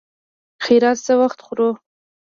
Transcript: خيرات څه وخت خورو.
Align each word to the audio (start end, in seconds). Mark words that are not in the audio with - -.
خيرات 0.63 0.97
څه 1.05 1.13
وخت 1.21 1.39
خورو. 1.45 1.69